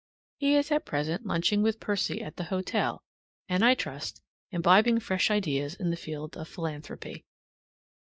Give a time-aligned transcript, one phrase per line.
[0.39, 3.03] He is at present lunching with Percy at the hotel,
[3.47, 7.23] and, I trust, imbibing fresh ideas in the field of philanthropy.